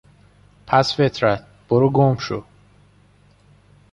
[0.67, 2.43] پست فطرت، بروگمشو!